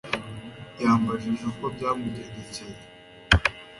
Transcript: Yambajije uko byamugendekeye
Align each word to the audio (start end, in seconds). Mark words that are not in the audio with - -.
Yambajije 0.83 1.41
uko 1.51 1.63
byamugendekeye 1.73 2.75